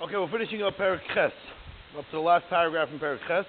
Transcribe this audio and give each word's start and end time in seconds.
Okay, 0.00 0.14
we're 0.14 0.30
finishing 0.30 0.62
up 0.62 0.76
Ches. 0.76 1.32
Up 1.98 2.04
to 2.04 2.12
the 2.12 2.20
last 2.20 2.44
paragraph 2.48 2.88
in 2.92 3.00
Ches. 3.00 3.44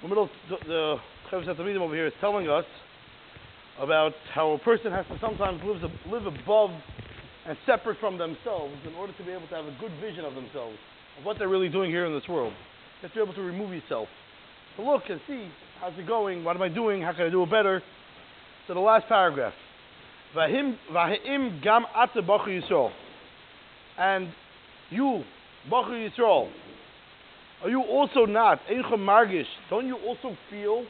The 0.00 0.06
middle, 0.08 0.30
the, 0.48 0.56
the 0.68 0.96
Chovos 1.28 1.48
Hatalmidim 1.48 1.80
over 1.80 1.96
here 1.96 2.06
is 2.06 2.12
telling 2.20 2.48
us 2.48 2.64
about 3.80 4.12
how 4.32 4.52
a 4.52 4.58
person 4.60 4.92
has 4.92 5.04
to 5.06 5.18
sometimes 5.20 5.60
live, 5.64 5.90
live 6.08 6.26
above 6.26 6.70
and 7.44 7.58
separate 7.66 7.98
from 7.98 8.18
themselves 8.18 8.72
in 8.86 8.94
order 8.94 9.12
to 9.14 9.24
be 9.24 9.32
able 9.32 9.48
to 9.48 9.54
have 9.56 9.64
a 9.64 9.76
good 9.80 9.90
vision 10.00 10.24
of 10.24 10.36
themselves, 10.36 10.76
of 11.18 11.24
what 11.24 11.40
they're 11.40 11.48
really 11.48 11.68
doing 11.68 11.90
here 11.90 12.06
in 12.06 12.12
this 12.12 12.28
world. 12.28 12.52
You 13.02 13.08
have 13.08 13.10
to 13.10 13.16
be 13.16 13.22
able 13.24 13.34
to 13.34 13.42
remove 13.42 13.72
yourself. 13.72 14.06
To 14.76 14.84
look 14.84 15.02
and 15.10 15.20
see, 15.26 15.50
how's 15.80 15.98
it 15.98 16.06
going? 16.06 16.44
What 16.44 16.54
am 16.54 16.62
I 16.62 16.68
doing? 16.68 17.02
How 17.02 17.10
can 17.12 17.22
I 17.22 17.30
do 17.30 17.42
it 17.42 17.50
better? 17.50 17.82
So 18.68 18.74
the 18.74 18.80
last 18.80 19.08
paragraph. 19.08 19.54
Vahim, 20.36 20.76
vahim 20.92 21.60
gam 21.64 21.84
ate 21.96 22.24
Yisrael. 22.24 22.92
And 23.98 24.28
you, 24.90 25.24
Bacher 25.70 26.08
Yisrael, 26.08 26.50
are 27.62 27.68
you 27.68 27.82
also 27.82 28.24
not, 28.24 28.60
Eincha 28.70 28.94
Margish, 28.94 29.46
don't 29.68 29.86
you 29.86 29.96
also 29.96 30.36
feel 30.48 30.84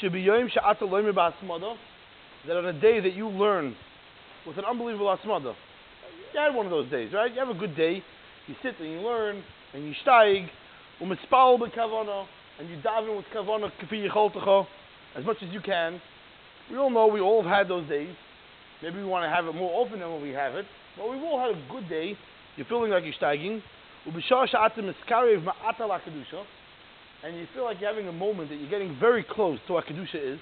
Shebiyayim 0.00 0.50
Sha'ata 0.50 0.82
Loimi 0.82 1.12
Ba'asmada, 1.12 1.76
that 2.46 2.56
on 2.56 2.66
a 2.66 2.72
day 2.72 3.00
that 3.00 3.14
you 3.14 3.28
learn 3.28 3.76
with 4.46 4.58
an 4.58 4.64
unbelievable 4.64 5.06
asmada, 5.06 5.54
you 6.32 6.40
had 6.40 6.54
one 6.54 6.66
of 6.66 6.70
those 6.70 6.90
days, 6.90 7.12
right? 7.12 7.32
You 7.32 7.38
have 7.38 7.48
a 7.48 7.58
good 7.58 7.76
day, 7.76 8.02
you 8.46 8.54
sit 8.62 8.74
and 8.80 8.90
you 8.90 9.00
learn, 9.00 9.42
and 9.72 9.84
you 9.86 9.94
steig, 10.04 10.48
umitzpal 11.00 11.58
b'kavana, 11.58 12.26
and 12.58 12.68
you 12.68 12.76
daven 12.78 13.16
with 13.16 13.26
kavana 13.34 13.70
kafi 13.82 14.08
yicholtecha, 14.08 14.66
as 15.16 15.24
much 15.24 15.36
as 15.42 15.52
you 15.52 15.60
can. 15.60 16.00
We 16.70 16.78
all 16.78 16.90
know 16.90 17.06
we 17.06 17.20
all 17.20 17.42
have 17.42 17.50
had 17.50 17.68
those 17.68 17.88
days. 17.88 18.14
Maybe 18.82 18.96
we 18.98 19.04
want 19.04 19.24
to 19.24 19.30
have 19.30 19.46
it 19.46 19.54
more 19.54 19.70
often 19.82 20.00
than 20.00 20.10
when 20.12 20.22
we 20.22 20.30
have 20.30 20.54
it, 20.54 20.66
but 20.96 21.10
we've 21.10 21.22
all 21.22 21.38
had 21.38 21.50
a 21.50 21.62
good 21.70 21.88
day. 21.88 22.16
You're 22.56 22.66
feeling 22.66 22.90
like 22.90 23.04
you're 23.04 23.14
steiging. 23.20 23.62
And 27.24 27.36
you 27.36 27.46
feel 27.54 27.64
like 27.64 27.80
you're 27.80 27.90
having 27.90 28.08
a 28.08 28.12
moment 28.12 28.50
that 28.50 28.56
you're 28.56 28.70
getting 28.70 28.96
very 29.00 29.24
close 29.24 29.58
to 29.66 29.72
what 29.72 29.86
Kedusha 29.86 30.34
is. 30.34 30.38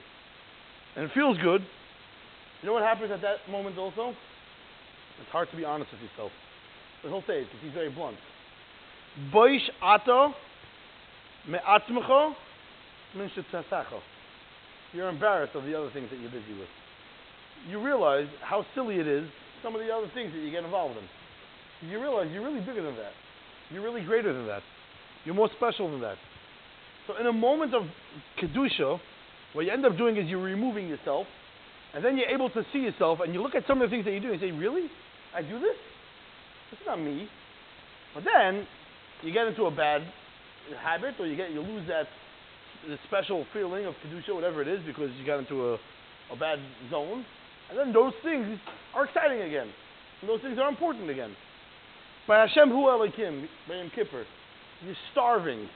And 0.97 1.05
it 1.05 1.11
feels 1.15 1.39
good. 1.39 1.63
You 2.61 2.67
know 2.67 2.73
what 2.75 2.83
happens 2.83 3.11
at 3.11 3.23
that 3.23 3.49
moment 3.51 3.79
also? 3.79 4.15
It's 5.21 5.31
hard 5.31 5.49
to 5.51 5.57
be 5.57 5.65
honest 5.65 5.91
with 5.93 6.01
yourself. 6.03 6.33
But 7.03 7.11
he'll 7.11 7.23
say 7.23 7.41
it 7.41 7.47
because 7.47 7.61
he's 7.63 7.73
very 7.73 7.91
blunt. 7.91 8.17
Boish 9.33 9.69
ato 9.83 10.35
You're 14.93 15.09
embarrassed 15.09 15.55
of 15.55 15.65
the 15.65 15.75
other 15.75 15.91
things 15.93 16.11
that 16.11 16.21
you're 16.21 16.31
busy 16.31 16.59
with. 16.59 16.69
You 17.69 17.83
realize 17.83 18.27
how 18.43 18.65
silly 18.75 18.97
it 18.97 19.07
is, 19.07 19.29
some 19.63 19.75
of 19.75 19.81
the 19.81 19.91
other 19.91 20.11
things 20.15 20.33
that 20.33 20.39
you 20.41 20.51
get 20.51 20.65
involved 20.65 20.97
in. 20.99 21.05
You 21.89 22.01
realize 22.01 22.29
you're 22.33 22.45
really 22.45 22.61
bigger 22.61 22.83
than 22.83 22.97
that. 22.97 23.13
You're 23.71 23.83
really 23.83 24.05
greater 24.05 24.33
than 24.33 24.47
that. 24.47 24.63
You're 25.25 25.35
more 25.35 25.51
special 25.57 25.91
than 25.91 26.01
that. 26.03 26.17
So 27.07 27.17
in 27.19 27.27
a 27.27 27.33
moment 27.33 27.75
of 27.75 27.83
kedusha, 28.41 29.01
what 29.53 29.65
you 29.65 29.73
end 29.73 29.85
up 29.85 29.97
doing 29.97 30.17
is 30.17 30.29
you're 30.29 30.43
removing 30.43 30.89
yourself, 30.89 31.27
and 31.95 32.05
then 32.05 32.17
you're 32.17 32.29
able 32.29 32.49
to 32.51 32.65
see 32.73 32.79
yourself, 32.79 33.19
and 33.21 33.35
you 33.35 33.43
look 33.43 33.55
at 33.55 33.67
some 33.67 33.83
of 33.83 33.91
the 33.91 33.95
things 33.95 34.05
that 34.05 34.13
you 34.13 34.21
do, 34.21 34.33
and 34.33 34.41
you 34.41 34.49
say, 34.49 34.53
"Really? 34.53 34.89
I 35.35 35.43
do 35.43 35.59
this? 35.59 35.77
It's 36.71 36.81
not 36.87 37.01
me." 37.01 37.29
But 38.15 38.25
then 38.25 38.67
you 39.23 39.33
get 39.33 39.47
into 39.47 39.65
a 39.65 39.71
bad 39.71 40.03
habit, 40.81 41.15
or 41.19 41.27
you 41.27 41.37
get 41.37 41.51
you 41.51 41.61
lose 41.61 41.87
that 41.89 42.07
special 43.07 43.45
feeling 43.53 43.87
of 43.87 43.95
kedusha, 44.05 44.35
whatever 44.35 44.63
it 44.63 44.69
is, 44.69 44.81
because 44.87 45.11
you 45.19 45.27
got 45.27 45.39
into 45.39 45.73
a, 45.73 45.79
a 46.33 46.37
bad 46.39 46.59
zone, 46.91 47.25
and 47.71 47.79
then 47.79 47.93
those 47.93 48.13
things 48.23 48.59
are 48.95 49.05
exciting 49.05 49.43
again, 49.43 49.69
and 50.21 50.31
those 50.31 50.41
things 50.41 50.59
are 50.59 50.69
important 50.69 51.11
again. 51.11 51.35
By 52.29 52.47
Hashem 52.47 52.69
Hu 52.69 52.87
Elikim, 52.87 53.49
by 53.69 53.77
Yom 53.77 53.91
Kippur, 53.95 54.25
you're 54.85 54.95
starving. 55.11 55.69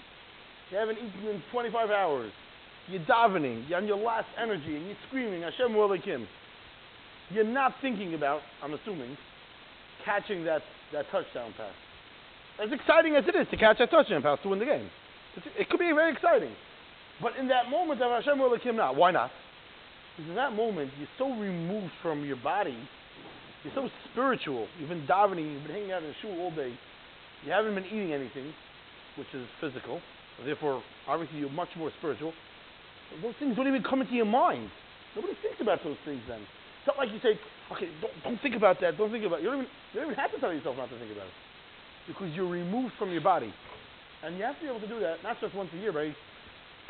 You 0.71 0.77
haven't 0.79 0.99
eaten 0.99 1.29
in 1.29 1.43
25 1.51 1.91
hours. 1.91 2.33
You're 2.89 3.03
davening. 3.03 3.69
You're 3.69 3.79
on 3.79 3.87
your 3.87 3.99
last 3.99 4.29
energy, 4.41 4.77
and 4.77 4.87
you're 4.87 4.97
screaming 5.09 5.43
Hashem 5.43 5.73
Hu 5.73 5.79
Elikim. 5.79 6.27
You're 7.31 7.45
not 7.45 7.75
thinking 7.83 8.15
about, 8.15 8.43
I'm 8.62 8.75
assuming, 8.75 9.17
catching 10.05 10.45
that, 10.45 10.62
that 10.93 11.06
touchdown 11.11 11.53
pass. 11.56 11.75
As 12.62 12.73
exciting 12.73 13.17
as 13.17 13.25
it 13.27 13.35
is 13.35 13.49
to 13.51 13.56
catch 13.56 13.79
that 13.79 13.91
touchdown 13.91 14.23
pass 14.23 14.39
to 14.45 14.49
win 14.49 14.61
the 14.61 14.65
game, 14.65 14.89
it's, 15.37 15.47
it 15.59 15.69
could 15.69 15.81
be 15.81 15.91
very 15.93 16.12
exciting. 16.12 16.53
But 17.21 17.37
in 17.37 17.49
that 17.49 17.71
moment 17.71 18.01
of 18.01 18.11
Hashem 18.12 18.39
Hu 18.39 18.45
Elikim, 18.45 18.77
not. 18.77 18.95
Why 18.95 19.11
not? 19.11 19.33
Because 20.17 20.31
in 20.31 20.37
that 20.37 20.55
moment, 20.55 20.93
you're 20.97 21.09
so 21.19 21.29
removed 21.29 21.93
from 22.03 22.25
your 22.25 22.37
body 22.37 22.79
you're 23.66 23.75
so 23.75 23.91
spiritual. 24.12 24.66
You've 24.78 24.88
been 24.88 25.06
davening, 25.10 25.50
you've 25.50 25.66
been 25.66 25.75
hanging 25.75 25.93
out 25.93 26.03
in 26.03 26.15
the 26.15 26.19
shul 26.22 26.38
all 26.38 26.54
day. 26.54 26.71
You 27.43 27.50
haven't 27.50 27.75
been 27.75 27.87
eating 27.87 28.12
anything, 28.15 28.54
which 29.19 29.27
is 29.34 29.43
physical. 29.60 30.00
Therefore, 30.44 30.82
obviously, 31.09 31.38
you're 31.38 31.50
much 31.50 31.71
more 31.76 31.91
spiritual. 31.99 32.32
Those 33.22 33.34
things 33.38 33.56
don't 33.56 33.66
even 33.66 33.82
come 33.82 34.00
into 34.00 34.15
your 34.15 34.28
mind. 34.28 34.71
Nobody 35.16 35.34
thinks 35.43 35.59
about 35.60 35.82
those 35.82 35.97
things 36.05 36.21
then. 36.28 36.38
It's 36.38 36.87
not 36.87 36.99
like 36.99 37.10
you 37.10 37.19
say, 37.22 37.34
okay, 37.75 37.91
don't, 37.99 38.15
don't 38.22 38.41
think 38.43 38.55
about 38.55 38.78
that, 38.82 38.99
don't 38.99 39.10
think 39.10 39.25
about 39.25 39.41
it. 39.41 39.43
You 39.43 39.50
don't, 39.50 39.66
even, 39.66 39.71
you 39.91 39.94
don't 39.99 40.09
even 40.12 40.21
have 40.21 40.31
to 40.31 40.38
tell 40.38 40.53
yourself 40.53 40.76
not 40.76 40.87
to 40.91 40.99
think 40.99 41.10
about 41.10 41.26
it. 41.26 41.37
Because 42.06 42.31
you're 42.38 42.50
removed 42.50 42.94
from 42.99 43.10
your 43.10 43.25
body. 43.25 43.50
And 44.22 44.38
you 44.38 44.44
have 44.44 44.55
to 44.56 44.62
be 44.62 44.69
able 44.71 44.81
to 44.81 44.88
do 44.88 45.00
that, 45.00 45.22
not 45.26 45.41
just 45.41 45.55
once 45.56 45.71
a 45.75 45.78
year 45.78 45.91
by 45.91 46.15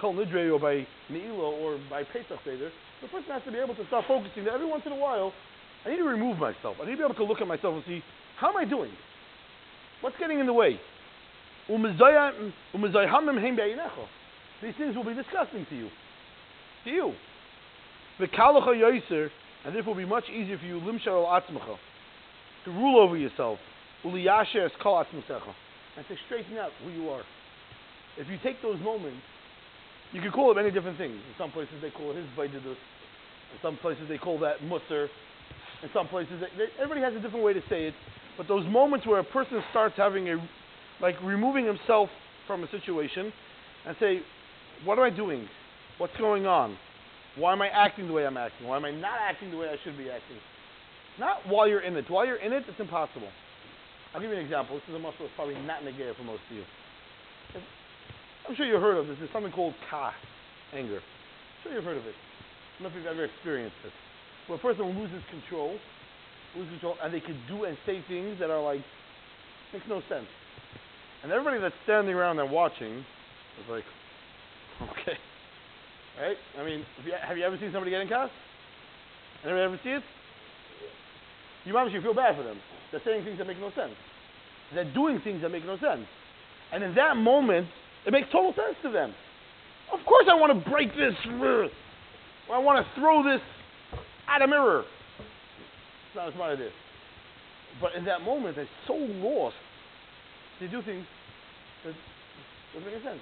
Kol 0.00 0.12
Nidre 0.12 0.52
or 0.52 0.60
by 0.60 0.84
Ne'ilah 1.08 1.56
or 1.56 1.80
by 1.88 2.04
Pesach 2.04 2.36
Seder. 2.44 2.68
The 3.00 3.08
person 3.08 3.32
has 3.32 3.42
to 3.48 3.52
be 3.52 3.58
able 3.58 3.74
to 3.76 3.86
start 3.86 4.04
focusing 4.08 4.44
that 4.44 4.54
every 4.54 4.68
once 4.68 4.82
in 4.84 4.92
a 4.92 5.00
while 5.00 5.32
I 5.86 5.90
need 5.90 5.98
to 5.98 6.04
remove 6.04 6.38
myself. 6.38 6.76
I 6.82 6.84
need 6.84 6.92
to 6.92 6.98
be 6.98 7.04
able 7.04 7.14
to 7.14 7.24
look 7.24 7.40
at 7.40 7.46
myself 7.46 7.76
and 7.76 7.84
see, 7.86 8.02
how 8.36 8.50
am 8.50 8.56
I 8.56 8.64
doing? 8.64 8.90
What's 10.00 10.16
getting 10.18 10.40
in 10.40 10.46
the 10.46 10.52
way? 10.52 10.80
These 11.68 11.78
things 14.78 14.96
will 14.96 15.04
be 15.04 15.14
disgusting 15.14 15.66
to 15.70 15.76
you. 15.76 15.88
To 16.84 16.90
you. 16.90 17.12
And 18.18 19.74
therefore 19.74 19.94
will 19.94 20.02
be 20.02 20.08
much 20.08 20.28
easier 20.28 20.58
for 20.58 20.64
you 20.64 20.80
limshar 20.80 21.08
al 21.08 21.40
atzmacha, 21.40 21.76
to 22.64 22.70
rule 22.70 23.00
over 23.00 23.16
yourself. 23.16 23.58
Uliyashes 24.04 24.70
kalachmasecha, 24.82 25.54
and 25.96 26.06
to 26.06 26.16
straighten 26.26 26.58
out 26.58 26.70
who 26.84 26.90
you 26.90 27.08
are. 27.10 27.22
If 28.16 28.28
you 28.28 28.38
take 28.42 28.62
those 28.62 28.80
moments, 28.80 29.22
you 30.12 30.20
can 30.20 30.30
call 30.30 30.52
it 30.52 30.54
many 30.54 30.70
different 30.70 30.98
things. 30.98 31.14
In 31.14 31.34
some 31.38 31.50
places 31.50 31.74
they 31.82 31.90
call 31.90 32.12
it 32.12 32.16
his 32.16 32.26
vaididus. 32.36 32.74
In 32.74 33.58
some 33.60 33.76
places 33.78 34.04
they 34.08 34.18
call 34.18 34.38
that 34.40 34.62
Musser 34.62 35.08
in 35.86 35.92
some 35.94 36.08
places. 36.08 36.42
Everybody 36.82 37.00
has 37.00 37.14
a 37.14 37.20
different 37.20 37.44
way 37.44 37.52
to 37.52 37.62
say 37.70 37.86
it, 37.86 37.94
but 38.36 38.48
those 38.48 38.66
moments 38.66 39.06
where 39.06 39.20
a 39.20 39.24
person 39.24 39.62
starts 39.70 39.94
having 39.96 40.28
a, 40.28 40.36
like 41.00 41.14
removing 41.22 41.64
himself 41.64 42.08
from 42.46 42.64
a 42.64 42.70
situation 42.70 43.32
and 43.86 43.96
say, 44.00 44.20
what 44.84 44.98
am 44.98 45.04
I 45.04 45.10
doing? 45.10 45.48
What's 45.98 46.16
going 46.18 46.46
on? 46.46 46.76
Why 47.38 47.52
am 47.52 47.62
I 47.62 47.68
acting 47.68 48.08
the 48.08 48.12
way 48.12 48.26
I'm 48.26 48.36
acting? 48.36 48.66
Why 48.66 48.76
am 48.76 48.84
I 48.84 48.90
not 48.90 49.18
acting 49.20 49.50
the 49.50 49.56
way 49.56 49.68
I 49.68 49.76
should 49.84 49.96
be 49.96 50.10
acting? 50.10 50.36
Not 51.18 51.46
while 51.46 51.68
you're 51.68 51.80
in 51.80 51.96
it. 51.96 52.10
While 52.10 52.26
you're 52.26 52.42
in 52.42 52.52
it, 52.52 52.64
it's 52.68 52.80
impossible. 52.80 53.28
I'll 54.12 54.20
give 54.20 54.30
you 54.30 54.36
an 54.36 54.44
example. 54.44 54.76
This 54.76 54.88
is 54.88 54.94
a 54.96 54.98
muscle 54.98 55.20
that's 55.20 55.36
probably 55.36 55.54
not 55.54 55.80
in 55.80 55.86
negative 55.86 56.16
for 56.16 56.24
most 56.24 56.42
of 56.50 56.56
you. 56.56 56.64
I'm 58.48 58.56
sure 58.56 58.66
you've 58.66 58.82
heard 58.82 58.96
of 58.96 59.06
this. 59.06 59.16
There's 59.18 59.32
something 59.32 59.52
called 59.52 59.74
ka, 59.90 60.12
anger. 60.74 60.98
I'm 60.98 61.58
sure 61.62 61.72
you've 61.72 61.84
heard 61.84 61.98
of 61.98 62.06
it. 62.06 62.14
I 62.14 62.82
don't 62.82 62.92
know 62.92 62.98
if 62.98 63.04
you've 63.04 63.12
ever 63.12 63.24
experienced 63.24 63.76
it 63.84 63.92
where 64.46 64.58
a 64.58 64.62
person 64.62 64.84
loses 64.98 65.22
control, 65.30 65.76
loses 66.56 66.70
control, 66.72 66.96
and 67.02 67.12
they 67.12 67.20
can 67.20 67.38
do 67.48 67.64
and 67.64 67.76
say 67.86 68.02
things 68.08 68.38
that 68.40 68.50
are 68.50 68.62
like 68.62 68.80
makes 69.72 69.86
no 69.88 70.00
sense. 70.08 70.26
And 71.22 71.32
everybody 71.32 71.60
that's 71.60 71.74
standing 71.84 72.14
around 72.14 72.38
and 72.38 72.50
watching 72.50 72.98
is 72.98 73.66
like, 73.68 73.84
okay, 74.90 75.18
right? 76.20 76.36
I 76.58 76.64
mean, 76.64 76.84
have 76.96 77.06
you, 77.06 77.12
have 77.20 77.36
you 77.36 77.44
ever 77.44 77.56
seen 77.58 77.70
somebody 77.72 77.90
getting 77.90 78.08
cast? 78.08 78.32
Anybody 79.44 79.64
ever 79.64 79.80
see 79.82 79.90
it? 79.90 80.02
You 81.64 81.76
obviously 81.76 82.00
feel 82.02 82.14
bad 82.14 82.36
for 82.36 82.44
them. 82.44 82.58
They're 82.90 83.02
saying 83.04 83.24
things 83.24 83.38
that 83.38 83.46
make 83.46 83.58
no 83.58 83.70
sense. 83.74 83.94
They're 84.74 84.92
doing 84.92 85.20
things 85.22 85.42
that 85.42 85.50
make 85.50 85.64
no 85.64 85.76
sense. 85.78 86.06
And 86.72 86.82
in 86.82 86.94
that 86.94 87.16
moment, 87.16 87.66
it 88.06 88.12
makes 88.12 88.28
total 88.30 88.52
sense 88.54 88.76
to 88.82 88.90
them. 88.90 89.12
Of 89.92 90.00
course, 90.06 90.26
I 90.30 90.34
want 90.34 90.52
to 90.52 90.70
break 90.70 90.90
this. 90.94 91.14
I 91.26 92.58
want 92.58 92.84
to 92.84 93.00
throw 93.00 93.22
this 93.22 93.40
at 94.28 94.42
a 94.42 94.46
mirror. 94.46 94.80
It's 94.80 96.16
not 96.16 96.28
a 96.28 96.32
smart 96.32 96.58
this. 96.58 96.72
But 97.80 97.94
in 97.94 98.04
that 98.06 98.22
moment, 98.22 98.56
they're 98.56 98.68
so 98.86 98.94
lost. 98.94 99.56
They 100.60 100.66
do 100.66 100.82
things 100.82 101.04
that 101.84 101.94
doesn't 102.74 102.90
make 102.90 103.02
sense. 103.02 103.20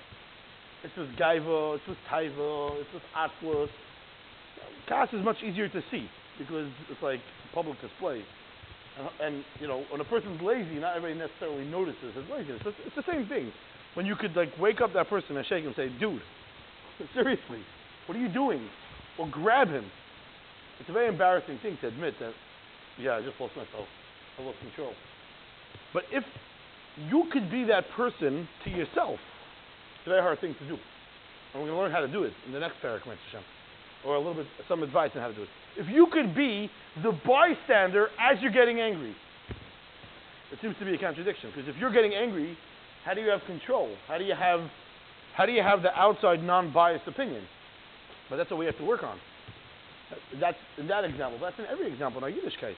It's 0.85 0.97
with 0.97 1.17
gaiva, 1.17 1.77
it's 1.77 1.89
with 1.89 1.99
taiva, 2.11 2.81
it's 2.81 2.93
with 2.93 3.03
atzlus. 3.17 3.69
Kas 4.89 5.09
is 5.12 5.25
much 5.25 5.37
easier 5.43 5.69
to 5.69 5.81
see 5.91 6.06
because 6.39 6.69
it's 6.91 7.03
like 7.03 7.21
public 7.55 7.81
display. 7.81 8.23
And, 8.99 9.09
and, 9.21 9.45
you 9.61 9.67
know, 9.67 9.83
when 9.91 10.01
a 10.01 10.05
person's 10.05 10.41
lazy, 10.41 10.79
not 10.79 10.97
everybody 10.97 11.19
necessarily 11.19 11.65
notices 11.65 12.15
his 12.15 12.25
laziness. 12.31 12.62
It's, 12.65 12.77
it's 12.87 12.97
the 12.97 13.11
same 13.11 13.27
thing. 13.27 13.51
When 13.95 14.06
you 14.06 14.15
could 14.15 14.37
like 14.37 14.51
wake 14.61 14.81
up 14.81 14.93
that 14.95 15.09
person 15.09 15.37
and 15.37 15.47
shake 15.47 15.65
him 15.65 15.69
and 15.69 15.77
say, 15.77 15.89
"Dude, 15.99 16.21
seriously, 17.15 17.62
what 18.06 18.17
are 18.17 18.21
you 18.21 18.29
doing?" 18.29 18.69
Or 19.19 19.29
grab 19.31 19.69
him 19.69 19.85
it's 20.81 20.88
a 20.88 20.93
very 20.93 21.09
embarrassing 21.09 21.59
thing 21.62 21.79
to 21.81 21.88
admit 21.88 22.15
that, 22.21 22.32
yeah, 22.99 23.17
I 23.17 23.23
just 23.23 23.41
lost 23.41 23.56
myself. 23.56 23.87
I 24.38 24.43
lost 24.43 24.59
control. 24.61 24.93
But 25.93 26.05
if 26.11 26.25
you 26.97 27.25
could 27.32 27.50
be 27.50 27.65
that 27.65 27.85
person 27.97 28.49
to 28.65 28.71
yourself. 28.71 29.19
It's 29.99 30.06
a 30.06 30.11
very 30.11 30.23
hard 30.23 30.41
thing 30.41 30.55
to 30.59 30.67
do. 30.67 30.76
And 31.53 31.62
we're 31.62 31.69
going 31.69 31.79
to 31.79 31.82
learn 31.82 31.93
how 31.93 32.00
to 32.00 32.09
do 32.09 32.25
it 32.25 32.32
in 32.47 32.53
the 32.53 32.61
next 32.61 32.76
paragraph, 32.81 33.19
Hashem. 33.26 33.44
Or 34.06 34.17
a 34.17 34.19
little 34.19 34.35
bit, 34.35 34.47
some 34.69 34.82
advice 34.82 35.11
on 35.15 35.23
how 35.23 35.29
to 35.29 35.35
do 35.35 35.43
it. 35.43 35.49
If 35.76 35.88
you 35.88 36.06
could 36.12 36.35
be 36.35 36.71
the 37.03 37.12
bystander 37.27 38.09
as 38.20 38.38
you're 38.41 38.53
getting 38.53 38.81
angry, 38.81 39.15
it 40.53 40.59
seems 40.62 40.77
to 40.79 40.85
be 40.85 40.94
a 40.94 40.99
contradiction. 40.99 41.50
Because 41.55 41.69
if 41.69 41.77
you're 41.81 41.93
getting 41.93 42.15
angry, 42.15 42.56
how 43.05 43.15
do 43.15 43.20
you 43.20 43.31
have 43.31 43.41
control? 43.47 43.94
How 44.06 44.19
do 44.19 44.25
you 44.25 44.35
have, 44.35 44.61
how 45.35 45.47
do 45.47 45.53
you 45.53 45.62
have 45.62 45.82
the 45.82 45.91
outside 45.99 46.43
non-biased 46.43 47.09
opinion? 47.09 47.44
But 48.31 48.37
that's 48.37 48.50
what 48.50 48.59
we 48.59 48.67
have 48.67 48.77
to 48.79 48.85
work 48.85 49.03
on. 49.03 49.19
That's 50.40 50.56
in 50.78 50.88
that 50.88 51.05
example. 51.05 51.38
That's 51.40 51.58
in 51.58 51.66
every 51.66 51.90
example 51.90 52.19
in 52.19 52.25
our 52.25 52.31
Yiddishkeit. 52.31 52.75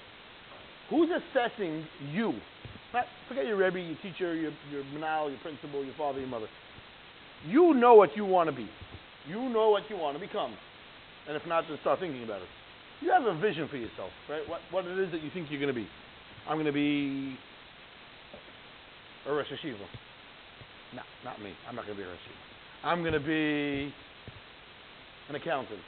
Who's 0.90 1.10
assessing 1.10 1.84
you? 2.12 2.34
Not, 2.92 3.06
forget 3.28 3.46
your 3.46 3.56
Rebbe, 3.56 3.80
your 3.80 3.96
teacher, 4.02 4.34
your, 4.34 4.52
your 4.70 4.84
menahel, 4.94 5.30
your 5.30 5.40
principal, 5.40 5.84
your 5.84 5.94
father, 5.98 6.20
your 6.20 6.28
mother. 6.28 6.46
You 7.46 7.74
know 7.74 7.94
what 7.94 8.16
you 8.16 8.24
want 8.24 8.48
to 8.48 8.56
be. 8.56 8.68
You 9.28 9.48
know 9.48 9.70
what 9.70 9.82
you 9.90 9.96
want 9.96 10.16
to 10.16 10.24
become. 10.24 10.54
And 11.26 11.36
if 11.36 11.46
not, 11.46 11.64
then 11.68 11.78
start 11.80 11.98
thinking 11.98 12.22
about 12.22 12.42
it. 12.42 12.48
You 13.00 13.10
have 13.10 13.24
a 13.24 13.38
vision 13.38 13.68
for 13.68 13.76
yourself, 13.76 14.10
right? 14.30 14.48
What, 14.48 14.60
what 14.70 14.86
it 14.86 14.98
is 14.98 15.10
that 15.12 15.22
you 15.22 15.30
think 15.34 15.50
you're 15.50 15.60
going 15.60 15.74
to 15.74 15.78
be. 15.78 15.88
I'm 16.48 16.56
going 16.56 16.66
to 16.66 16.72
be 16.72 17.36
a 19.26 19.32
Rosh 19.32 19.48
Yeshiva. 19.48 19.76
No, 20.94 21.02
not 21.24 21.42
me. 21.42 21.52
I'm 21.68 21.74
not 21.74 21.84
going 21.84 21.98
to 21.98 22.02
be 22.02 22.08
a 22.08 22.10
Rosh 22.10 22.18
Yeshiva. 22.18 22.88
I'm 22.88 23.00
going 23.02 23.12
to 23.12 23.20
be 23.20 23.92
an 25.28 25.34
accountant. 25.34 25.80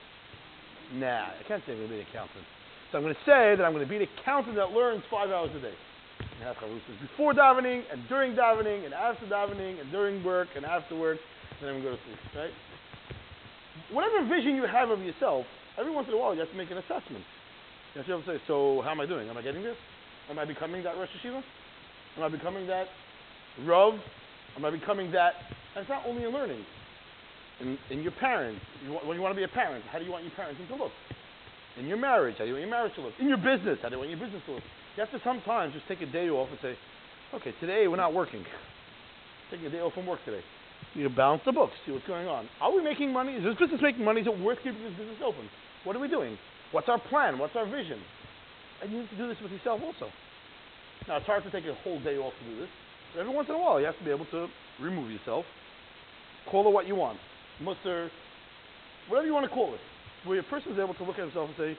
Nah, 0.95 1.29
I 1.37 1.43
can't 1.47 1.63
say 1.67 1.73
I'm 1.73 1.79
going 1.79 1.91
to 1.91 1.95
be 1.97 2.01
an 2.01 2.07
accountant. 2.09 2.45
So 2.91 2.99
I'm 2.99 3.05
going 3.05 3.15
to 3.15 3.21
say 3.29 3.55
that 3.57 3.65
I'm 3.65 3.73
going 3.73 3.85
to 3.85 3.91
be 3.91 4.01
an 4.01 4.09
accountant 4.09 4.57
that 4.57 4.73
learns 4.73 5.05
five 5.11 5.31
hours 5.31 5.51
a 5.53 5.61
day. 5.61 5.75
Have 6.43 6.57
before 7.03 7.35
davening 7.35 7.83
and 7.93 8.07
during 8.09 8.35
davening 8.35 8.85
and 8.85 8.95
after 8.95 9.27
davening 9.27 9.81
and 9.81 9.91
during 9.91 10.23
work 10.25 10.49
and 10.57 10.65
after 10.65 10.97
work, 10.97 11.19
then 11.61 11.75
we 11.75 11.83
go 11.83 11.91
to 11.91 11.99
sleep, 12.07 12.19
right? 12.37 12.51
Whatever 13.91 14.27
vision 14.29 14.55
you 14.55 14.63
have 14.67 14.91
of 14.91 15.01
yourself, 15.01 15.47
every 15.79 15.93
once 15.93 16.07
in 16.09 16.15
a 16.15 16.17
while 16.17 16.35
you 16.35 16.41
have 16.41 16.51
to 16.51 16.57
make 16.57 16.71
an 16.71 16.79
assessment. 16.79 17.25
You 17.95 18.03
have 18.03 18.07
to, 18.07 18.19
be 18.19 18.25
to 18.25 18.39
say, 18.39 18.45
so 18.47 18.83
how 18.85 18.91
am 18.91 19.01
I 19.01 19.07
doing? 19.07 19.29
Am 19.29 19.37
I 19.37 19.43
getting 19.43 19.63
this? 19.63 19.77
Am 20.31 20.39
I 20.39 20.45
becoming 20.45 20.85
that 20.85 20.97
Rosh 20.97 21.09
Yeshiva? 21.19 21.43
Am 22.17 22.23
I 22.23 22.29
becoming 22.29 22.67
that 22.69 22.87
Rav? 23.65 23.95
Am 24.57 24.65
I 24.65 24.71
becoming 24.71 25.11
that? 25.13 25.35
And 25.75 25.83
it's 25.83 25.91
not 25.91 26.07
only 26.07 26.25
in 26.25 26.31
learning. 26.31 26.65
In, 27.61 27.79
in 27.91 28.03
your 28.03 28.13
parents, 28.13 28.61
you, 28.85 28.93
when 29.05 29.17
you 29.17 29.23
want 29.23 29.35
to 29.35 29.37
be 29.37 29.45
a 29.45 29.49
parent, 29.49 29.85
how 29.91 29.99
do 29.99 30.05
you 30.05 30.13
want 30.13 30.25
your 30.25 30.33
parenting 30.33 30.69
to 30.69 30.77
look? 30.77 30.93
In 31.79 31.87
your 31.87 31.99
marriage, 31.99 32.37
how 32.39 32.45
do 32.45 32.51
you 32.51 32.55
want 32.55 32.67
your 32.67 32.71
marriage 32.71 32.95
to 32.95 33.03
look? 33.03 33.15
In 33.19 33.29
your 33.29 33.39
business, 33.39 33.79
how 33.83 33.89
do 33.89 33.95
you 33.95 33.99
want 33.99 34.11
your 34.11 34.21
business 34.21 34.43
to 34.47 34.53
look? 34.53 34.63
You 34.97 35.05
have 35.05 35.11
to 35.11 35.21
sometimes 35.23 35.75
just 35.75 35.87
take 35.87 36.01
a 36.01 36.11
day 36.11 36.29
off 36.29 36.49
and 36.51 36.59
say, 36.63 36.75
okay, 37.35 37.53
today 37.61 37.87
we're 37.89 37.97
not 37.97 38.15
working. 38.15 38.45
Taking 39.51 39.67
a 39.67 39.71
day 39.71 39.81
off 39.81 39.95
from 39.95 40.07
work 40.07 40.21
today. 40.25 40.43
You 40.95 41.09
balance 41.09 41.43
the 41.45 41.53
books, 41.53 41.75
see 41.87 41.93
what's 41.93 42.07
going 42.07 42.27
on. 42.27 42.49
Are 42.61 42.75
we 42.75 42.83
making 42.83 43.13
money? 43.13 43.35
Is 43.35 43.45
this 43.45 43.55
business 43.59 43.81
making 43.83 44.05
money? 44.05 44.21
Is 44.23 44.27
it 44.27 44.39
worth 44.39 44.59
keeping 44.59 44.83
this 44.83 44.95
business 44.95 45.19
open? 45.25 45.49
What 45.85 45.97
are 45.97 46.01
we 46.01 46.09
doing? 46.09 46.39
What's 46.73 46.89
our 46.89 46.99
plan? 46.99 47.39
What's 47.39 47.57
our 47.57 47.67
vision? 47.67 47.99
And 48.83 48.93
you 48.93 49.01
need 49.01 49.11
to 49.11 49.17
do 49.17 49.29
this 49.29 49.37
with 49.43 49.53
yourself 49.53 49.81
also. 49.83 50.11
Now, 51.07 51.17
it's 51.17 51.27
hard 51.27 51.43
to 51.45 51.51
take 51.51 51.65
a 51.65 51.75
whole 51.83 52.01
day 52.01 52.17
off 52.17 52.33
to 52.39 52.45
do 52.51 52.61
this. 52.61 52.69
But 53.15 53.21
every 53.21 53.35
once 53.35 53.49
in 53.49 53.55
a 53.55 53.59
while, 53.59 53.81
you 53.81 53.87
have 53.87 53.99
to 53.99 54.05
be 54.05 54.11
able 54.11 54.27
to 54.27 54.47
remove 54.81 55.11
yourself. 55.11 55.45
Call 56.51 56.67
it 56.69 56.73
what 56.73 56.87
you 56.87 56.95
want. 56.95 57.19
Musser, 57.61 58.11
whatever 59.09 59.27
you 59.27 59.35
want 59.35 59.47
to 59.49 59.55
call 59.55 59.75
it. 59.75 59.81
Where 60.25 60.39
a 60.41 60.43
person 60.43 60.73
is 60.73 60.79
able 60.79 60.95
to 60.95 61.05
look 61.05 61.19
at 61.19 61.25
himself 61.25 61.49
and 61.49 61.57
say, 61.57 61.79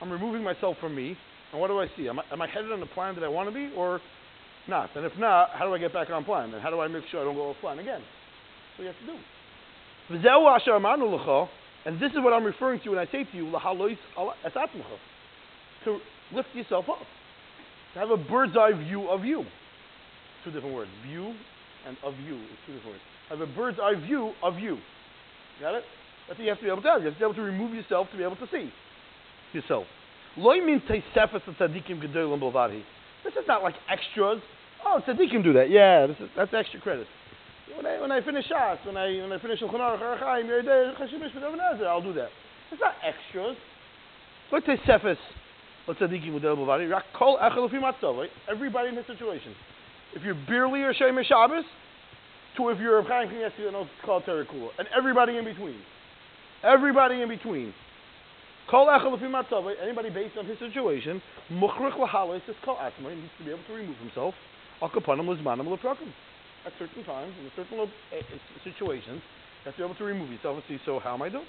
I'm 0.00 0.10
removing 0.10 0.42
myself 0.42 0.76
from 0.80 0.94
me, 0.96 1.16
and 1.52 1.60
what 1.60 1.68
do 1.68 1.78
I 1.80 1.86
see? 1.96 2.08
Am 2.08 2.18
I, 2.18 2.22
am 2.32 2.42
I 2.42 2.48
headed 2.48 2.72
on 2.72 2.80
the 2.80 2.86
plan 2.86 3.14
that 3.14 3.24
I 3.24 3.28
want 3.28 3.48
to 3.48 3.54
be 3.54 3.70
or 3.76 4.00
not? 4.68 4.90
And 4.96 5.04
if 5.04 5.12
not, 5.18 5.50
how 5.50 5.66
do 5.66 5.74
I 5.74 5.78
get 5.78 5.92
back 5.92 6.10
on 6.10 6.24
plan? 6.24 6.52
And 6.52 6.62
how 6.62 6.70
do 6.70 6.80
I 6.80 6.88
make 6.88 7.04
sure 7.10 7.20
I 7.20 7.24
don't 7.24 7.34
go 7.34 7.50
off 7.50 7.56
plan 7.60 7.78
again? 7.78 8.00
That's 8.00 8.78
what 8.78 8.84
you 8.84 8.90
have 8.90 8.98
to 9.00 9.06
do. 9.06 9.18
And 11.86 12.00
this 12.00 12.12
is 12.12 12.18
what 12.18 12.32
I'm 12.32 12.44
referring 12.44 12.80
to 12.80 12.90
when 12.90 12.98
I 12.98 13.06
say 13.06 13.24
to 13.24 13.36
you, 13.36 13.50
to 15.84 15.98
lift 16.32 16.48
yourself 16.54 16.88
up, 16.90 16.98
to 17.94 17.98
have 17.98 18.10
a 18.10 18.16
bird's 18.16 18.56
eye 18.56 18.72
view 18.72 19.08
of 19.08 19.24
you. 19.24 19.44
Two 20.44 20.50
different 20.50 20.74
words. 20.74 20.90
View 21.06 21.34
and 21.86 21.96
of 22.04 22.14
you 22.26 22.36
is 22.36 22.58
two 22.66 22.74
different 22.74 22.94
words. 22.94 23.02
Have 23.28 23.40
a 23.40 23.46
bird's 23.46 23.78
eye 23.80 23.94
view 24.06 24.32
of 24.42 24.58
you. 24.58 24.78
Got 25.60 25.74
it? 25.74 25.84
That's 26.26 26.38
what 26.38 26.44
you 26.44 26.50
have 26.50 26.58
to 26.58 26.64
be 26.64 26.70
able 26.70 26.82
to 26.82 26.88
have. 26.88 27.00
You 27.00 27.06
have 27.06 27.14
to 27.14 27.18
be 27.18 27.24
able 27.24 27.34
to 27.34 27.42
remove 27.42 27.74
yourself 27.74 28.08
to 28.12 28.16
be 28.16 28.22
able 28.24 28.36
to 28.36 28.48
see 28.50 28.72
yourself. 29.52 29.84
Loy 30.36 30.64
means 30.64 30.80
teisefes 30.88 31.42
tzaddikim 31.42 32.00
gedolim 32.00 32.40
b'lvadi. 32.40 32.82
This 33.24 33.34
is 33.34 33.46
not 33.46 33.62
like 33.62 33.74
extras. 33.88 34.40
Oh, 34.84 35.00
tzaddikim 35.06 35.44
do 35.44 35.52
that. 35.54 35.68
Yeah, 35.68 36.06
this 36.06 36.16
is, 36.16 36.30
that's 36.36 36.54
extra 36.54 36.80
credit. 36.80 37.06
When 37.76 37.84
I, 37.84 38.00
when 38.00 38.12
I 38.12 38.20
finish 38.22 38.46
Shas, 38.48 38.84
when 38.86 38.96
I, 38.96 39.20
when 39.20 39.32
I 39.32 39.38
finish 39.38 39.60
Shulchan 39.60 39.74
Aruch, 39.74 40.00
Orach 40.00 40.18
Chaim, 40.18 40.46
Yeridei, 40.46 40.96
Chashimish, 40.96 41.32
B'Dav 41.32 41.86
I'll 41.86 42.02
do 42.02 42.12
that. 42.14 42.30
It's 42.72 42.80
not 42.80 42.94
extras. 43.04 43.56
Loy 44.50 44.60
teisefes 44.60 45.18
tzaddikim 45.88 46.40
gedolim 46.40 46.64
b'lvadi. 46.64 46.90
Rak 46.90 47.04
kol 47.18 47.38
echel 47.38 47.68
ufi 47.68 47.80
matzov. 47.80 48.26
Everybody 48.48 48.88
in 48.88 48.94
this 48.94 49.06
situation. 49.06 49.54
If 50.14 50.22
you're 50.22 50.38
barely 50.46 50.82
a 50.82 50.94
Shomer 50.94 51.24
Shabbos, 51.24 51.64
to 52.56 52.68
if 52.70 52.78
you're 52.78 52.98
a 52.98 53.04
Chaim 53.04 53.28
Knesset, 53.28 53.58
you 53.58 53.72
know, 53.72 53.82
it's 53.82 53.90
called 54.04 54.24
Terakula. 54.24 54.70
And 54.78 54.88
everybody 54.96 55.38
in 55.38 55.44
between. 55.44 55.80
Everybody 56.62 57.22
in 57.22 57.28
between. 57.28 57.72
Akhalafimatwe, 58.70 59.74
anybody 59.82 60.10
based 60.10 60.36
on 60.38 60.46
his 60.46 60.58
situation, 60.58 61.20
mukhrich 61.50 61.96
lahalis 61.98 62.42
is 62.48 62.54
kol 62.64 62.76
atma. 62.78 63.10
He 63.10 63.16
needs 63.16 63.32
to 63.38 63.44
be 63.44 63.50
able 63.50 63.64
to 63.66 63.72
remove 63.74 63.96
himself. 63.98 64.34
Akapanim 64.80 65.26
lizmanim 65.26 65.66
leprakim. 65.66 66.12
At 66.66 66.72
certain 66.78 67.02
times, 67.04 67.32
in 67.40 67.50
certain 67.56 67.80
uh, 67.80 67.86
situations, 68.62 69.22
you 69.64 69.64
have 69.64 69.74
to 69.74 69.80
be 69.80 69.84
able 69.84 69.94
to 69.96 70.04
remove 70.04 70.30
yourself 70.30 70.56
and 70.56 70.64
see. 70.68 70.82
So 70.84 71.00
how 71.00 71.14
am 71.14 71.22
I 71.22 71.30
doing? 71.30 71.44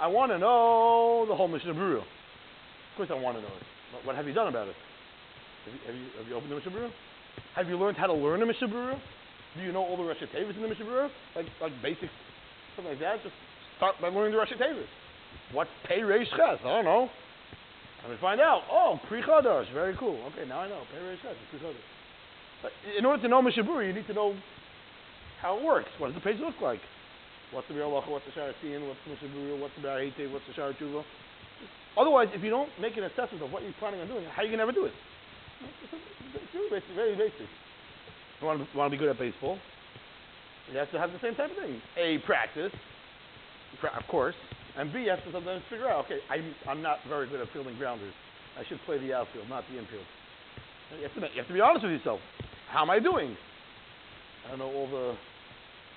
I 0.00 0.08
want 0.08 0.32
to 0.32 0.38
know 0.38 1.24
the 1.28 1.36
whole 1.36 1.46
Mishnah 1.46 1.74
Berurah. 1.74 1.98
Of 1.98 2.96
course, 2.96 3.10
I 3.12 3.20
want 3.20 3.36
to 3.36 3.42
know 3.42 3.48
it. 3.48 4.06
What 4.06 4.16
have 4.16 4.26
you 4.26 4.34
done 4.34 4.48
about 4.48 4.68
it? 4.68 4.74
Have 5.66 5.74
you, 5.74 5.80
have 5.86 5.94
you, 5.94 6.18
have 6.18 6.28
you 6.28 6.34
opened 6.34 6.50
the 6.50 6.56
Mishnah 6.56 6.72
Berurah? 6.72 6.92
Have 7.54 7.68
you 7.68 7.78
learned 7.78 7.96
how 7.96 8.06
to 8.06 8.14
learn 8.14 8.42
a 8.42 8.46
Mishnah 8.46 8.68
Berurah? 8.68 8.98
Do 9.56 9.62
you 9.62 9.72
know 9.72 9.82
all 9.82 9.96
the 9.96 10.02
Rashei 10.02 10.26
Teivos 10.34 10.56
in 10.56 10.62
the 10.62 10.68
Mishnah 10.68 10.84
Berurah? 10.84 11.10
Like 11.36 11.46
like 11.60 11.72
basic 11.82 12.10
something 12.76 12.92
like 12.92 13.00
that. 13.00 13.22
Just 13.22 13.34
start 13.76 13.94
by 14.00 14.08
learning 14.08 14.32
the 14.32 14.38
Rashei 14.38 14.58
Teivos. 14.58 14.86
What's 15.52 15.70
Pei 15.86 16.00
Reish 16.00 16.30
Ches? 16.30 16.58
I 16.64 16.82
don't 16.82 16.84
know. 16.84 17.08
Let 18.02 18.10
me 18.10 18.18
find 18.20 18.40
out. 18.40 18.62
Oh, 18.70 19.00
Pri 19.08 19.22
Chadash. 19.22 19.72
Very 19.72 19.96
cool. 19.96 20.18
Okay, 20.32 20.48
now 20.48 20.60
I 20.60 20.68
know. 20.68 20.82
Pei 20.92 20.98
Reish 20.98 21.22
Ches. 21.22 21.36
Pri 21.50 21.60
Chadash. 21.60 21.86
But 22.62 22.72
in 22.98 23.04
order 23.04 23.22
to 23.22 23.28
know 23.28 23.42
Mishnah 23.42 23.62
Berurah, 23.62 23.86
you 23.86 23.92
need 23.92 24.06
to 24.08 24.14
know 24.14 24.34
how 25.40 25.58
it 25.58 25.64
works. 25.64 25.90
What 25.98 26.08
does 26.08 26.16
the 26.16 26.20
page 26.20 26.40
look 26.40 26.60
like? 26.60 26.80
What's 27.52 27.68
the 27.68 27.74
Biur 27.74 27.86
Halacha? 27.86 28.10
What's 28.10 28.24
the 28.26 28.32
Sharatin? 28.32 28.88
What's 28.88 28.98
the 29.04 29.10
Mishnah 29.14 29.28
Berurah? 29.28 29.60
What's 29.60 29.74
the 29.76 29.86
Barahite? 29.86 30.32
What's 30.32 30.44
the 30.48 30.54
Shaarei 30.60 30.74
Teshuva? 30.76 31.04
Otherwise, 31.96 32.28
if 32.34 32.42
you 32.42 32.50
don't 32.50 32.70
make 32.80 32.96
an 32.96 33.04
assessment 33.04 33.42
of 33.44 33.52
what 33.52 33.62
you're 33.62 33.76
planning 33.78 34.00
on 34.00 34.08
doing, 34.08 34.24
how 34.26 34.42
are 34.42 34.44
you 34.44 34.50
going 34.50 34.58
to 34.58 34.66
ever 34.66 34.72
do 34.72 34.86
it? 34.86 34.92
It's 36.34 36.54
really 36.54 36.70
basic, 36.70 36.94
very 36.96 37.14
basic. 37.14 37.46
You 38.44 38.52
want 38.52 38.60
to, 38.60 38.76
want 38.76 38.92
to 38.92 38.96
be 38.98 39.00
good 39.00 39.08
at 39.08 39.16
baseball? 39.16 39.56
You 40.68 40.76
have 40.76 40.92
to 40.92 41.00
have 41.00 41.08
the 41.16 41.20
same 41.24 41.32
type 41.32 41.48
of 41.48 41.56
thing. 41.56 41.80
A, 41.96 42.20
practice, 42.28 42.76
of 43.80 44.04
course, 44.12 44.36
and 44.76 44.92
B, 44.92 45.08
you 45.08 45.10
have 45.16 45.24
to 45.24 45.32
sometimes 45.32 45.64
figure 45.72 45.88
out, 45.88 46.04
okay, 46.04 46.20
I'm, 46.28 46.52
I'm 46.68 46.82
not 46.84 47.00
very 47.08 47.24
good 47.24 47.40
at 47.40 47.48
fielding 47.56 47.72
grounders. 47.80 48.12
I 48.60 48.68
should 48.68 48.76
play 48.84 49.00
the 49.00 49.16
outfield, 49.16 49.48
not 49.48 49.64
the 49.72 49.80
infield. 49.80 50.04
You 50.92 51.08
have, 51.08 51.14
to, 51.16 51.20
you 51.32 51.40
have 51.40 51.48
to 51.48 51.56
be 51.56 51.64
honest 51.64 51.88
with 51.88 51.96
yourself. 51.96 52.20
How 52.68 52.84
am 52.84 52.90
I 52.92 53.00
doing? 53.00 53.32
I 54.44 54.50
don't 54.52 54.60
know 54.60 54.68
all 54.76 54.92
the, 54.92 55.16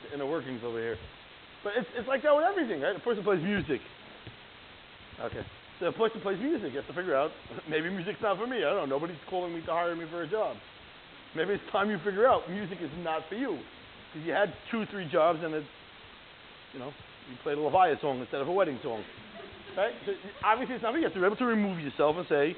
the 0.07 0.15
inner 0.15 0.25
workings 0.25 0.63
over 0.63 0.79
here. 0.79 0.95
But 1.67 1.73
it's, 1.75 1.89
it's 1.99 2.07
like 2.07 2.23
that 2.23 2.31
with 2.31 2.47
everything, 2.47 2.79
right? 2.79 2.95
A 2.95 3.03
person 3.03 3.27
plays 3.27 3.43
music. 3.43 3.83
Okay. 5.19 5.43
So 5.81 5.91
a 5.91 5.91
person 5.91 6.23
plays 6.23 6.39
music. 6.39 6.71
You 6.71 6.79
have 6.79 6.87
to 6.87 6.95
figure 6.95 7.11
out, 7.13 7.31
maybe 7.69 7.91
music's 7.91 8.23
not 8.23 8.39
for 8.39 8.47
me. 8.47 8.63
I 8.63 8.71
don't 8.71 8.87
know. 8.87 8.95
Nobody's 8.95 9.19
calling 9.29 9.51
me 9.51 9.59
to 9.67 9.71
hire 9.75 9.99
me 9.99 10.07
for 10.09 10.23
a 10.23 10.29
job. 10.31 10.55
Maybe 11.35 11.53
it's 11.53 11.63
time 11.71 11.89
you 11.89 11.97
figure 12.03 12.27
out 12.27 12.49
music 12.49 12.79
is 12.81 12.89
not 13.03 13.21
for 13.29 13.35
you. 13.35 13.59
Because 14.13 14.25
you 14.25 14.33
had 14.33 14.53
two, 14.71 14.85
three 14.91 15.07
jobs 15.11 15.39
and 15.43 15.53
it's, 15.53 15.67
you 16.73 16.79
know, 16.79 16.91
you 17.29 17.37
played 17.43 17.57
a 17.57 17.61
Leviathan 17.61 17.99
song 18.01 18.19
instead 18.19 18.41
of 18.41 18.47
a 18.47 18.51
wedding 18.51 18.79
song. 18.81 19.03
Right? 19.75 19.93
So 20.05 20.13
obviously 20.43 20.75
it's 20.75 20.83
not 20.83 20.93
me. 20.93 21.01
You 21.01 21.05
have 21.05 21.13
to 21.13 21.19
be 21.19 21.25
able 21.25 21.35
to 21.37 21.45
remove 21.45 21.79
yourself 21.79 22.15
and 22.17 22.25
say, 22.27 22.55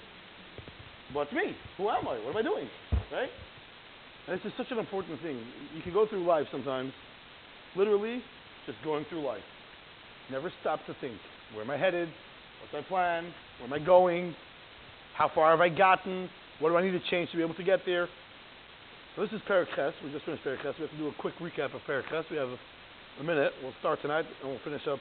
what's 1.11 1.31
me? 1.31 1.55
Who 1.77 1.89
am 1.89 2.07
I? 2.07 2.17
What 2.23 2.31
am 2.31 2.38
I 2.38 2.41
doing? 2.41 2.69
Right? 3.11 3.29
And 4.27 4.39
this 4.39 4.45
is 4.45 4.53
such 4.57 4.71
an 4.71 4.77
important 4.77 5.21
thing. 5.21 5.41
You 5.75 5.81
can 5.81 5.91
go 5.91 6.07
through 6.07 6.25
life 6.25 6.45
sometimes, 6.51 6.93
literally 7.75 8.21
just 8.65 8.77
going 8.83 9.05
through 9.09 9.25
life. 9.25 9.41
Never 10.31 10.51
stop 10.61 10.79
to 10.85 10.95
think, 11.01 11.17
where 11.53 11.63
am 11.63 11.71
I 11.71 11.77
headed? 11.77 12.07
What's 12.61 12.73
my 12.73 12.88
plan? 12.88 13.33
Where 13.59 13.67
am 13.67 13.73
I 13.73 13.83
going? 13.83 14.35
How 15.17 15.31
far 15.33 15.51
have 15.51 15.61
I 15.61 15.69
gotten? 15.69 16.29
What 16.59 16.69
do 16.69 16.77
I 16.77 16.83
need 16.83 16.91
to 16.91 17.01
change 17.09 17.31
to 17.31 17.38
be 17.38 17.43
able 17.43 17.55
to 17.55 17.63
get 17.63 17.79
there? 17.85 18.07
So 19.19 19.27
this 19.27 19.35
is 19.35 19.41
Perek 19.51 19.67
We 19.99 20.15
just 20.15 20.23
finished 20.23 20.47
Perek 20.47 20.63
We 20.63 20.88
have 20.88 20.91
to 20.95 20.97
do 20.97 21.11
a 21.11 21.15
quick 21.19 21.35
recap 21.43 21.75
of 21.75 21.83
Perek 21.83 22.07
We 22.31 22.38
have 22.38 22.47
a 23.19 23.23
minute. 23.25 23.51
We'll 23.61 23.75
start 23.81 23.99
tonight 24.01 24.23
and 24.23 24.47
we'll 24.49 24.63
finish 24.63 24.88
up 24.88 24.99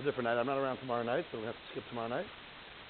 a 0.00 0.02
different 0.02 0.24
night. 0.24 0.42
I'm 0.42 0.46
not 0.50 0.58
around 0.58 0.78
tomorrow 0.78 1.04
night, 1.04 1.24
so 1.30 1.38
we 1.38 1.44
have 1.46 1.54
to 1.54 1.66
skip 1.70 1.84
tomorrow 1.88 2.08
night. 2.08 2.26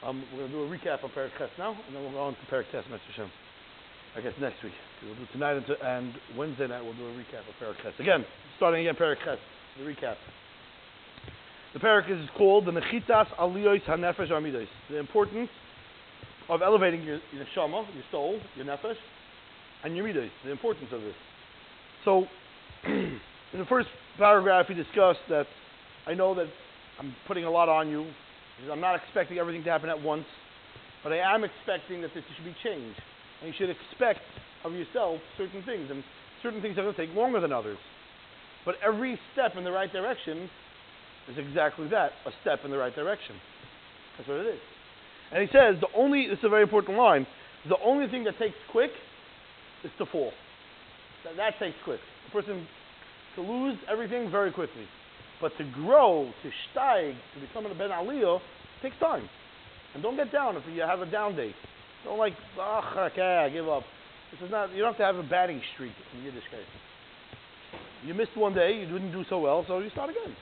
Um, 0.02 0.24
we're 0.32 0.48
going 0.48 0.52
to 0.52 0.56
do 0.56 0.64
a 0.64 0.68
recap 0.72 1.04
of 1.04 1.10
Perek 1.10 1.36
now, 1.58 1.76
and 1.76 1.94
then 1.94 2.00
we'll 2.00 2.12
go 2.12 2.20
on 2.20 2.32
to 2.32 2.44
Perek 2.48 2.64
Tes, 2.72 2.80
Mr. 2.88 3.12
Shem. 3.14 3.30
I 4.16 4.22
guess 4.22 4.32
next 4.40 4.64
week. 4.64 4.72
We'll 5.04 5.16
do 5.16 5.26
tonight 5.34 5.60
and, 5.60 5.66
to, 5.66 5.76
and 5.84 6.14
Wednesday 6.34 6.66
night 6.66 6.80
we'll 6.82 6.96
do 6.96 7.04
a 7.04 7.12
recap 7.12 7.44
of 7.44 7.52
Parak 7.60 8.00
Again, 8.00 8.24
starting 8.56 8.88
again 8.88 8.96
Parak 8.96 9.20
the 9.76 9.84
recap. 9.84 10.16
The 11.74 11.78
Parak 11.78 12.08
is 12.10 12.26
called 12.38 12.64
the 12.64 12.72
Nechitas 12.72 13.28
Aliyos 13.38 13.84
HaNefesh 13.84 14.30
Amidos. 14.30 14.68
The 14.88 14.96
importance 14.96 15.50
of 16.48 16.62
elevating 16.62 17.02
your, 17.02 17.20
your 17.32 17.44
neshama, 17.44 17.84
your 17.92 18.04
soul, 18.10 18.40
your 18.56 18.64
nefesh, 18.64 18.96
and 19.84 19.96
your 19.96 20.06
midos. 20.06 20.30
The 20.44 20.50
importance 20.50 20.88
of 20.92 21.00
this. 21.00 21.14
So, 22.04 22.26
in 22.84 23.18
the 23.58 23.64
first 23.66 23.88
paragraph, 24.18 24.66
he 24.68 24.74
discussed 24.74 25.20
that 25.28 25.46
I 26.06 26.14
know 26.14 26.34
that 26.34 26.46
I'm 26.98 27.14
putting 27.26 27.44
a 27.44 27.50
lot 27.50 27.68
on 27.68 27.88
you. 27.88 28.06
I'm 28.70 28.80
not 28.80 28.96
expecting 28.96 29.38
everything 29.38 29.64
to 29.64 29.70
happen 29.70 29.88
at 29.88 30.00
once, 30.00 30.26
but 31.02 31.12
I 31.12 31.34
am 31.34 31.44
expecting 31.44 32.02
that 32.02 32.10
this 32.14 32.24
should 32.36 32.44
be 32.44 32.54
changed. 32.62 33.00
And 33.40 33.48
you 33.48 33.54
should 33.58 33.70
expect 33.70 34.20
of 34.64 34.72
yourself 34.72 35.18
certain 35.36 35.62
things, 35.64 35.90
and 35.90 36.04
certain 36.42 36.62
things 36.62 36.78
are 36.78 36.82
going 36.82 36.94
to 36.94 37.06
take 37.06 37.14
longer 37.16 37.40
than 37.40 37.52
others. 37.52 37.78
But 38.64 38.76
every 38.84 39.18
step 39.32 39.56
in 39.56 39.64
the 39.64 39.72
right 39.72 39.92
direction 39.92 40.48
is 41.28 41.38
exactly 41.38 41.88
that 41.88 42.12
a 42.26 42.30
step 42.42 42.60
in 42.64 42.70
the 42.70 42.78
right 42.78 42.94
direction. 42.94 43.34
That's 44.16 44.28
what 44.28 44.38
it 44.38 44.46
is. 44.46 44.60
And 45.32 45.42
he 45.42 45.48
says 45.48 45.80
the 45.80 45.88
only, 45.96 46.28
this 46.28 46.38
is 46.38 46.44
a 46.44 46.48
very 46.48 46.62
important 46.62 46.96
line, 46.96 47.26
the 47.68 47.78
only 47.82 48.08
thing 48.08 48.24
that 48.24 48.38
takes 48.38 48.54
quick 48.70 48.90
is 49.84 49.90
to 49.98 50.06
fall. 50.06 50.32
That, 51.24 51.36
that 51.36 51.58
takes 51.58 51.76
quick. 51.84 52.00
A 52.28 52.32
person 52.32 52.66
to 53.36 53.42
lose 53.42 53.78
everything 53.90 54.30
very 54.30 54.52
quickly. 54.52 54.84
But 55.40 55.52
to 55.58 55.64
grow, 55.72 56.30
to 56.42 56.50
steig, 56.70 57.14
to 57.34 57.40
become 57.40 57.66
a 57.66 57.74
Ben 57.74 57.90
Aliyah, 57.90 58.40
takes 58.82 58.96
time. 59.00 59.28
And 59.94 60.02
don't 60.02 60.16
get 60.16 60.32
down 60.32 60.56
if 60.56 60.62
you 60.72 60.82
have 60.82 61.00
a 61.00 61.10
down 61.10 61.36
day. 61.36 61.54
Don't 62.04 62.18
like, 62.18 62.34
ah, 62.58 63.06
okay, 63.12 63.46
I 63.46 63.48
give 63.48 63.68
up. 63.68 63.82
This 64.30 64.40
is 64.46 64.50
not, 64.50 64.72
you 64.72 64.78
don't 64.78 64.96
have 64.96 64.98
to 64.98 65.04
have 65.04 65.16
a 65.16 65.28
batting 65.28 65.60
streak 65.74 65.92
in 66.14 66.20
Yiddishkeit. 66.20 66.64
You 68.04 68.14
missed 68.14 68.36
one 68.36 68.54
day, 68.54 68.78
you 68.80 68.86
didn't 68.86 69.12
do 69.12 69.24
so 69.28 69.38
well, 69.38 69.64
so 69.68 69.78
you 69.78 69.90
start 69.90 70.10
again. 70.10 70.34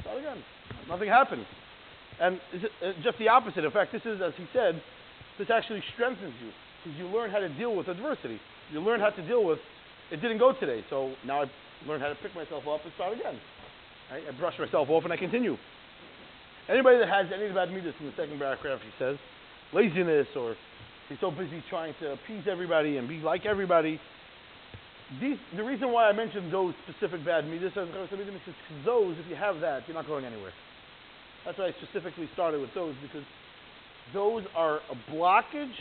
Start 0.00 0.18
again. 0.18 0.38
Nothing 0.88 1.08
happened. 1.08 1.46
And 2.20 2.40
uh, 2.54 2.92
just 3.04 3.18
the 3.18 3.28
opposite. 3.28 3.64
In 3.64 3.70
fact, 3.70 3.92
this 3.92 4.02
is, 4.04 4.20
as 4.22 4.32
he 4.36 4.46
said, 4.52 4.80
this 5.38 5.48
actually 5.50 5.82
strengthens 5.94 6.34
you 6.42 6.50
you 6.98 7.06
learn 7.08 7.30
how 7.30 7.38
to 7.38 7.48
deal 7.48 7.74
with 7.74 7.88
adversity. 7.88 8.40
You 8.72 8.80
learn 8.80 9.00
how 9.00 9.10
to 9.10 9.26
deal 9.26 9.44
with, 9.44 9.58
it 10.10 10.20
didn't 10.20 10.38
go 10.38 10.52
today, 10.52 10.84
so 10.90 11.14
now 11.26 11.42
I 11.42 11.50
learn 11.86 12.00
how 12.00 12.08
to 12.08 12.14
pick 12.16 12.34
myself 12.34 12.64
up 12.66 12.80
and 12.84 12.92
start 12.94 13.18
again. 13.18 13.38
I 14.10 14.20
brush 14.38 14.54
myself 14.58 14.88
off 14.88 15.04
and 15.04 15.12
I 15.12 15.16
continue. 15.16 15.56
Anybody 16.68 16.98
that 16.98 17.08
has 17.08 17.26
any 17.34 17.52
bad 17.52 17.70
midas 17.70 17.94
in 18.00 18.06
the 18.06 18.12
second 18.16 18.38
paragraph, 18.38 18.80
he 18.82 18.90
says, 18.98 19.16
laziness 19.72 20.26
or 20.36 20.54
he's 21.08 21.18
so 21.20 21.30
busy 21.30 21.62
trying 21.70 21.94
to 22.00 22.12
appease 22.12 22.44
everybody 22.50 22.96
and 22.98 23.08
be 23.08 23.18
like 23.18 23.46
everybody. 23.46 24.00
These, 25.20 25.38
the 25.56 25.62
reason 25.62 25.92
why 25.92 26.08
I 26.08 26.12
mentioned 26.12 26.52
those 26.52 26.74
specific 26.88 27.24
bad 27.24 27.46
midas 27.46 27.72
is 27.76 27.88
because 27.88 28.08
those, 28.84 29.16
if 29.18 29.26
you 29.30 29.36
have 29.36 29.60
that, 29.60 29.82
you're 29.86 29.94
not 29.94 30.06
going 30.06 30.24
anywhere. 30.24 30.52
That's 31.44 31.58
why 31.58 31.66
I 31.66 31.74
specifically 31.82 32.28
started 32.34 32.60
with 32.60 32.70
those 32.74 32.94
because 33.02 33.24
those 34.12 34.42
are 34.56 34.80
a 34.90 35.12
blockage. 35.12 35.74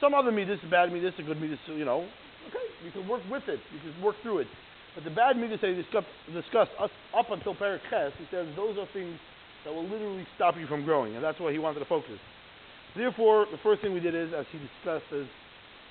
Some 0.00 0.14
other 0.14 0.32
midas, 0.32 0.58
bad 0.70 0.92
midas, 0.92 1.12
a 1.18 1.22
good 1.22 1.40
midas, 1.40 1.58
you 1.66 1.84
know, 1.84 2.08
okay, 2.48 2.66
you 2.84 2.90
can 2.90 3.06
work 3.06 3.20
with 3.30 3.44
it, 3.48 3.60
you 3.72 3.78
can 3.80 4.02
work 4.02 4.16
through 4.22 4.38
it. 4.38 4.48
But 4.94 5.04
the 5.04 5.10
bad 5.10 5.36
midas 5.36 5.60
that 5.60 5.68
he 5.68 5.76
discussed, 5.76 6.08
discussed 6.32 6.72
up 6.80 7.30
until 7.30 7.54
Perik 7.54 7.80
Ches, 7.90 8.12
he 8.18 8.24
says 8.30 8.48
those 8.56 8.78
are 8.78 8.88
things 8.92 9.18
that 9.64 9.74
will 9.74 9.84
literally 9.84 10.26
stop 10.36 10.56
you 10.56 10.66
from 10.66 10.84
growing, 10.84 11.14
and 11.14 11.22
that's 11.22 11.38
why 11.38 11.52
he 11.52 11.58
wanted 11.58 11.80
to 11.80 11.84
focus. 11.84 12.18
Therefore, 12.96 13.46
the 13.52 13.58
first 13.62 13.82
thing 13.82 13.92
we 13.92 14.00
did 14.00 14.14
is, 14.14 14.32
as 14.32 14.46
he 14.50 14.58
discussed, 14.58 15.12
is 15.12 15.28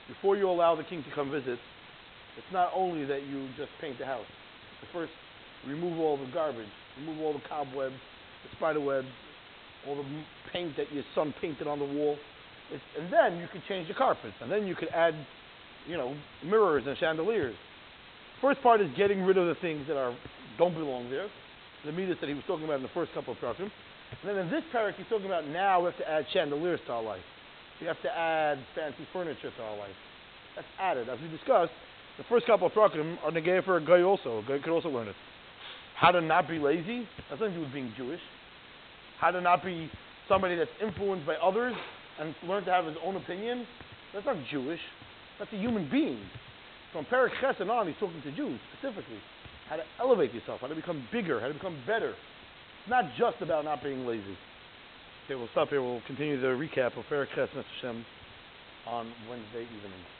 before 0.07 0.35
you 0.35 0.49
allow 0.49 0.75
the 0.75 0.83
king 0.83 1.03
to 1.03 1.15
come 1.15 1.29
visit, 1.29 1.59
it's 2.35 2.51
not 2.51 2.71
only 2.75 3.05
that 3.05 3.23
you 3.27 3.47
just 3.57 3.69
paint 3.79 3.99
the 3.99 4.05
house. 4.05 4.25
The 4.81 4.87
first, 4.91 5.13
remove 5.67 5.99
all 5.99 6.17
the 6.17 6.29
garbage, 6.33 6.67
remove 6.97 7.21
all 7.21 7.33
the 7.33 7.45
cobwebs, 7.47 7.95
the 8.43 8.55
spider 8.57 8.81
webs, 8.81 9.07
all 9.87 9.95
the 9.95 10.23
paint 10.51 10.75
that 10.77 10.91
your 10.91 11.03
son 11.13 11.33
painted 11.39 11.67
on 11.67 11.79
the 11.79 11.85
wall. 11.85 12.17
It's, 12.71 12.83
and 12.99 13.11
then 13.11 13.39
you 13.39 13.47
could 13.51 13.61
change 13.67 13.87
the 13.87 13.93
carpets, 13.93 14.35
and 14.41 14.51
then 14.51 14.67
you 14.67 14.75
could 14.75 14.89
add, 14.89 15.15
you 15.87 15.97
know, 15.97 16.15
mirrors 16.45 16.83
and 16.85 16.97
chandeliers. 16.97 17.55
First 18.41 18.61
part 18.61 18.81
is 18.81 18.89
getting 18.95 19.23
rid 19.23 19.37
of 19.37 19.47
the 19.47 19.55
things 19.55 19.87
that 19.87 19.97
are 19.97 20.15
don't 20.57 20.73
belong 20.73 21.09
there. 21.09 21.27
The 21.85 21.91
midas 21.91 22.17
that 22.21 22.27
he 22.27 22.35
was 22.35 22.43
talking 22.47 22.65
about 22.65 22.77
in 22.77 22.83
the 22.83 22.93
first 22.93 23.13
couple 23.13 23.33
of 23.33 23.39
paragraphs. 23.39 23.71
And 24.21 24.29
then 24.29 24.37
in 24.37 24.51
this 24.51 24.63
paragraph, 24.71 24.97
he's 24.97 25.07
talking 25.09 25.25
about 25.25 25.47
now 25.47 25.79
we 25.79 25.85
have 25.85 25.97
to 25.97 26.09
add 26.09 26.25
chandeliers 26.33 26.79
to 26.87 26.93
our 26.93 27.03
life. 27.03 27.23
We 27.79 27.87
have 27.87 28.01
to 28.01 28.11
add 28.11 28.59
fancy 28.75 29.07
furniture 29.13 29.51
to 29.55 29.63
our 29.63 29.77
life. 29.77 29.95
That's 30.55 30.67
added. 30.79 31.07
As 31.09 31.19
we 31.21 31.29
discussed, 31.29 31.71
the 32.17 32.25
first 32.27 32.45
couple 32.45 32.67
of 32.67 32.73
paragraphs 32.73 33.19
are 33.23 33.31
negated 33.31 33.63
for 33.63 33.77
a 33.77 33.85
guy 33.85 34.01
also. 34.01 34.39
A 34.39 34.41
guy 34.41 34.59
could 34.59 34.73
also 34.73 34.89
learn 34.89 35.07
it. 35.07 35.15
How 35.95 36.11
to 36.11 36.21
not 36.21 36.47
be 36.47 36.59
lazy. 36.59 37.07
That's 37.29 37.39
nothing 37.39 37.53
to 37.53 37.59
do 37.59 37.61
with 37.61 37.73
being 37.73 37.93
Jewish. 37.95 38.19
How 39.19 39.31
to 39.31 39.41
not 39.41 39.63
be 39.63 39.89
somebody 40.27 40.55
that's 40.55 40.71
influenced 40.81 41.25
by 41.25 41.35
others 41.35 41.73
and 42.19 42.35
learn 42.47 42.65
to 42.65 42.71
have 42.71 42.85
his 42.85 42.95
own 43.03 43.15
opinion. 43.15 43.65
That's 44.13 44.25
not 44.25 44.37
Jewish. 44.51 44.79
That's 45.37 45.51
a 45.53 45.57
human 45.57 45.89
being. 45.89 46.19
From 46.91 47.05
Perik 47.05 47.31
Ches 47.39 47.55
and 47.59 47.69
on, 47.69 47.87
he's 47.87 47.95
talking 47.99 48.21
to 48.23 48.31
Jews 48.31 48.59
specifically. 48.73 49.19
How 49.69 49.77
to 49.77 49.83
elevate 49.99 50.33
yourself, 50.33 50.61
how 50.61 50.67
to 50.67 50.75
become 50.75 51.07
bigger, 51.11 51.39
how 51.39 51.47
to 51.47 51.53
become 51.53 51.77
better. 51.85 52.09
It's 52.09 52.89
not 52.89 53.05
just 53.17 53.41
about 53.41 53.65
not 53.65 53.83
being 53.83 54.05
lazy. 54.05 54.37
Okay, 55.25 55.35
we'll 55.35 55.49
stop 55.51 55.69
here. 55.69 55.81
We'll 55.81 56.01
continue 56.07 56.41
the 56.41 56.47
recap 56.47 56.97
of 56.97 57.05
Perik 57.09 57.27
Ches 57.35 57.49
Hashem 57.53 58.03
on 58.87 59.11
Wednesday 59.29 59.63
evening. 59.63 60.18